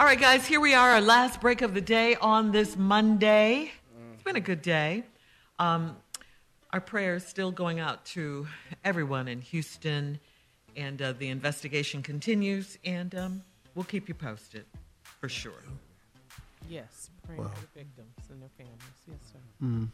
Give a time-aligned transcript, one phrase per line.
[0.00, 3.70] All right, guys, here we are, our last break of the day on this Monday.
[4.14, 5.04] It's been a good day.
[5.58, 5.94] Um,
[6.72, 8.46] our prayers still going out to
[8.82, 10.18] everyone in Houston,
[10.74, 13.42] and uh, the investigation continues, and um,
[13.74, 14.64] we'll keep you posted
[15.02, 15.62] for sure.
[16.70, 17.50] Yes, praying Wow.
[17.50, 18.80] for the victims and their families.
[19.06, 19.86] Yes, sir.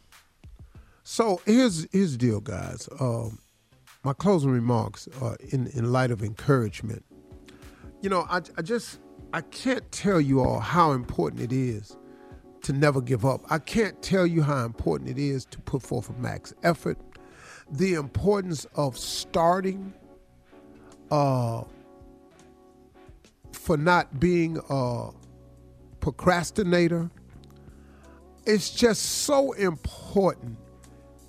[1.03, 2.87] So here's here's the deal, guys.
[3.01, 3.39] Um,
[4.05, 7.03] my closing remarks are in in light of encouragement.
[8.01, 8.99] You know, I, I just
[9.37, 11.95] I can't tell you all how important it is
[12.63, 13.45] to never give up.
[13.51, 16.97] I can't tell you how important it is to put forth a max effort.
[17.69, 19.93] The importance of starting,
[21.11, 21.65] uh,
[23.51, 25.09] for not being a
[25.99, 27.11] procrastinator.
[28.47, 30.57] It's just so important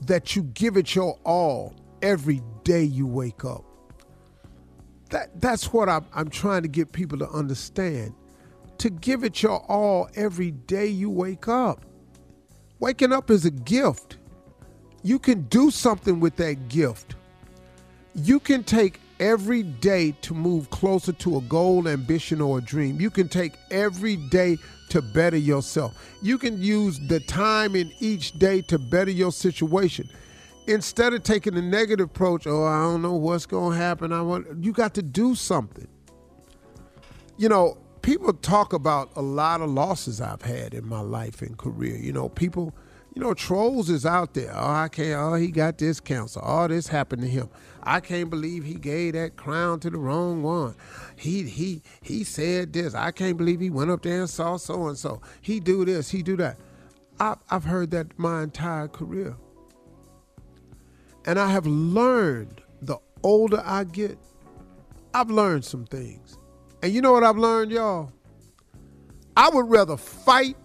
[0.07, 3.68] that you give it your all every day you wake up.
[5.11, 8.15] That that's what I'm, I'm trying to get people to understand.
[8.79, 11.85] To give it your all every day you wake up.
[12.79, 14.19] Waking up is a gift.
[15.03, 17.17] You can do something with that gift.
[18.15, 23.01] You can take every day to move closer to a goal, ambition, or a dream.
[23.01, 24.59] You can take every day
[24.91, 25.95] to better yourself.
[26.23, 30.09] You can use the time in each day to better your situation.
[30.69, 34.13] Instead of taking the negative approach, oh, I don't know what's going to happen.
[34.13, 35.89] I want you got to do something.
[37.39, 41.57] You know, people talk about a lot of losses I've had in my life and
[41.57, 41.97] career.
[41.97, 42.75] You know, people,
[43.15, 44.53] you know, trolls is out there.
[44.55, 45.19] Oh, I can't.
[45.19, 46.41] Oh, he got this cancer.
[46.43, 47.49] Oh, this happened to him.
[47.83, 50.75] I can't believe he gave that crown to the wrong one.
[51.17, 52.95] He he he said this.
[52.95, 55.23] I can't believe he went up there and saw so and so.
[55.41, 56.11] He do this.
[56.11, 56.59] He do that.
[57.19, 59.35] I've heard that my entire career,
[61.27, 62.63] and I have learned.
[62.81, 64.19] The older I get,
[65.13, 66.39] I've learned some things.
[66.83, 68.13] And you know what I've learned, y'all?
[69.37, 70.57] I would rather fight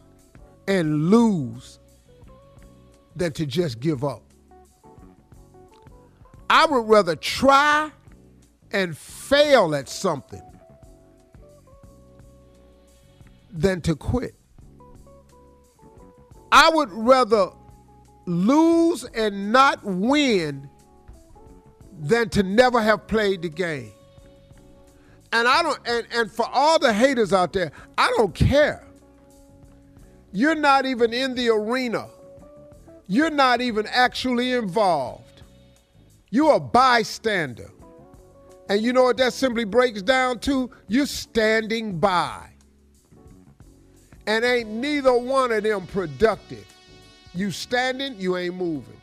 [0.68, 1.80] and lose
[3.16, 4.24] than to just give up.
[6.50, 7.92] I would rather try
[8.72, 10.42] and fail at something
[13.52, 14.36] than to quit.
[16.52, 17.50] I would rather
[18.26, 20.70] lose and not win
[22.00, 23.92] than to never have played the game.
[25.32, 28.86] And I don't and, and for all the haters out there, I don't care.
[30.32, 32.08] You're not even in the arena.
[33.08, 35.44] You're not even actually involved.
[36.30, 37.70] You're a bystander.
[38.70, 40.72] And you know what that simply breaks down to?
[40.88, 42.50] You're standing by.
[44.26, 46.66] And ain't neither one of them productive.
[47.36, 49.02] You standing, you ain't moving.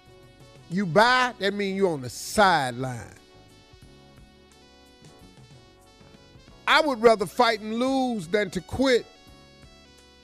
[0.71, 3.15] You buy, that means you on the sideline.
[6.67, 9.05] I would rather fight and lose than to quit.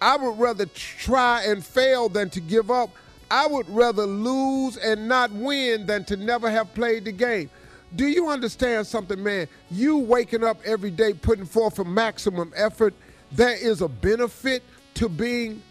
[0.00, 2.90] I would rather try and fail than to give up.
[3.28, 7.50] I would rather lose and not win than to never have played the game.
[7.96, 9.48] Do you understand something, man?
[9.70, 12.94] You waking up every day putting forth a maximum effort,
[13.32, 14.62] there is a benefit
[14.94, 15.62] to being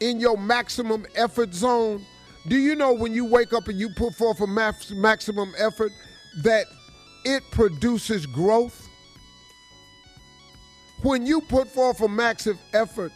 [0.00, 2.04] in your maximum effort zone.
[2.48, 5.92] Do you know when you wake up and you put forth a max- maximum effort
[6.42, 6.66] that
[7.24, 8.88] it produces growth?
[11.02, 13.12] When you put forth a massive effort,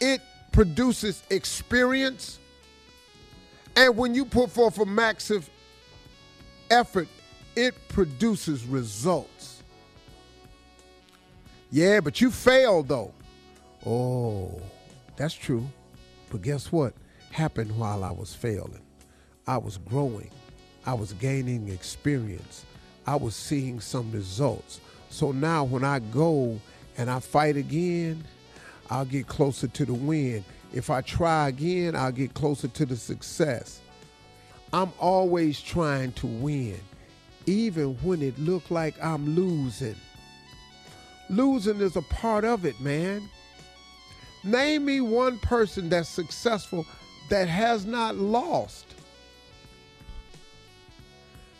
[0.00, 0.20] it
[0.52, 2.38] produces experience.
[3.74, 5.48] And when you put forth a massive
[6.70, 7.08] effort,
[7.54, 9.62] it produces results.
[11.70, 13.12] Yeah, but you failed though.
[13.84, 14.60] Oh,
[15.16, 15.66] that's true.
[16.30, 16.94] But guess what?
[17.30, 18.82] Happened while I was failing.
[19.46, 20.30] I was growing.
[20.84, 22.64] I was gaining experience.
[23.06, 24.80] I was seeing some results.
[25.10, 26.60] So now when I go
[26.96, 28.24] and I fight again,
[28.90, 30.44] I'll get closer to the win.
[30.72, 33.80] If I try again, I'll get closer to the success.
[34.72, 36.80] I'm always trying to win,
[37.46, 39.96] even when it look like I'm losing.
[41.30, 43.28] Losing is a part of it, man.
[44.46, 46.86] Name me one person that's successful
[47.30, 48.86] that has not lost.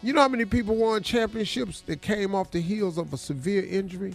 [0.05, 3.65] You know how many people won championships that came off the heels of a severe
[3.65, 4.15] injury?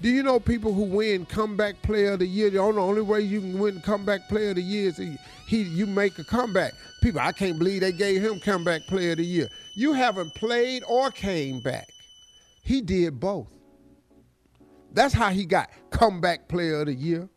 [0.00, 2.48] Do you know people who win comeback player of the year?
[2.48, 5.86] The only, way you can win comeback player of the year is he, he you
[5.86, 6.72] make a comeback.
[7.02, 9.48] People, I can't believe they gave him comeback player of the year.
[9.74, 11.88] You haven't played or came back.
[12.62, 13.48] He did both.
[14.92, 17.28] That's how he got comeback player of the year.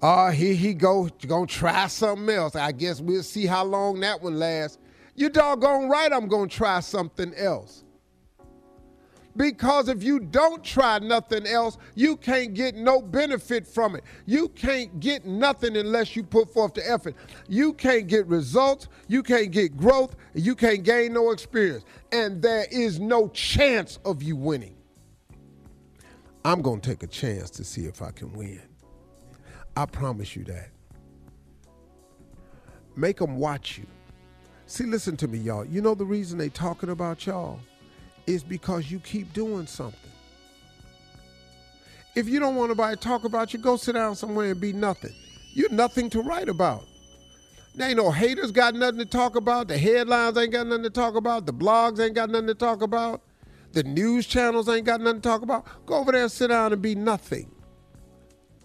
[0.00, 2.54] Oh, here he go, gonna try something else.
[2.54, 4.78] I guess we'll see how long that one lasts.
[5.16, 7.84] You doggone right, I'm gonna try something else.
[9.36, 14.04] Because if you don't try nothing else, you can't get no benefit from it.
[14.26, 17.14] You can't get nothing unless you put forth the effort.
[17.48, 21.84] You can't get results, you can't get growth, you can't gain no experience.
[22.12, 24.76] And there is no chance of you winning.
[26.44, 28.67] I'm to take a chance to see if I can win.
[29.78, 30.70] I promise you that.
[32.96, 33.86] Make them watch you.
[34.66, 35.64] See, listen to me, y'all.
[35.64, 37.60] You know the reason they talking about y'all
[38.26, 40.10] is because you keep doing something.
[42.16, 44.72] If you don't want nobody to talk about you, go sit down somewhere and be
[44.72, 45.14] nothing.
[45.52, 46.84] You're nothing to write about.
[47.76, 49.68] There ain't no haters got nothing to talk about.
[49.68, 51.46] The headlines ain't got nothing to talk about.
[51.46, 53.22] The blogs ain't got nothing to talk about.
[53.74, 55.86] The news channels ain't got nothing to talk about.
[55.86, 57.54] Go over there and sit down and be nothing.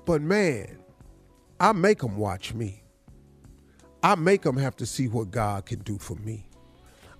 [0.05, 0.79] But man,
[1.63, 2.83] I make them watch me.
[4.03, 6.49] I make them have to see what God can do for me.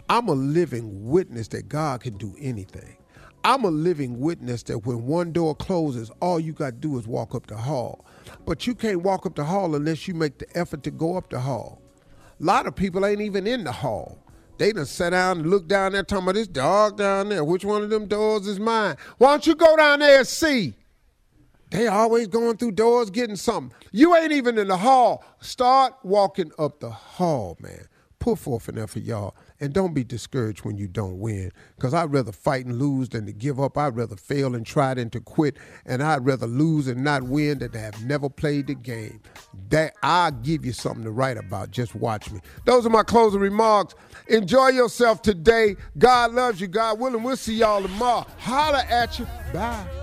[0.10, 2.98] I'm a living witness that God can do anything.
[3.46, 7.08] I'm a living witness that when one door closes, all you got to do is
[7.08, 8.06] walk up the hall.
[8.46, 11.30] But you can't walk up the hall unless you make the effort to go up
[11.30, 11.82] the hall.
[12.38, 14.18] A lot of people ain't even in the hall.
[14.58, 17.46] They done sat down and look down there talking about this dog down there.
[17.46, 18.98] Which one of them doors is mine?
[19.20, 20.74] Why don't you go down there and see?
[21.74, 23.76] They always going through doors getting something.
[23.92, 25.26] You ain't even in the hall.
[25.42, 27.88] Start walking up the hall, man.
[28.20, 29.36] Put forth an effort, y'all.
[29.60, 31.52] And don't be discouraged when you don't win.
[31.76, 33.76] Because I'd rather fight and lose than to give up.
[33.76, 35.58] I'd rather fail and try than to quit.
[35.84, 39.20] And I'd rather lose and not win than to have never played the game.
[39.70, 41.72] That I'll give you something to write about.
[41.72, 42.40] Just watch me.
[42.66, 43.96] Those are my closing remarks.
[44.28, 45.76] Enjoy yourself today.
[45.98, 46.68] God loves you.
[46.68, 47.24] God willing.
[47.24, 48.28] We'll see y'all tomorrow.
[48.38, 49.26] Holla at you.
[49.52, 50.03] Bye.